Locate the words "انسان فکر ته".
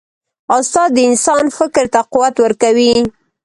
1.09-1.99